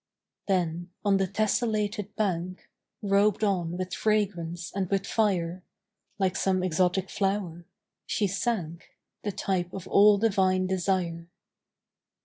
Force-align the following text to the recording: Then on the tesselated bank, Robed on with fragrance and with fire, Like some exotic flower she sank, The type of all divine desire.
Then 0.47 0.89
on 1.05 1.17
the 1.17 1.27
tesselated 1.27 2.15
bank, 2.15 2.67
Robed 3.03 3.43
on 3.43 3.77
with 3.77 3.93
fragrance 3.93 4.71
and 4.73 4.89
with 4.89 5.05
fire, 5.05 5.61
Like 6.17 6.35
some 6.35 6.63
exotic 6.63 7.07
flower 7.07 7.67
she 8.07 8.25
sank, 8.25 8.97
The 9.21 9.31
type 9.31 9.71
of 9.71 9.87
all 9.87 10.17
divine 10.17 10.65
desire. 10.65 11.27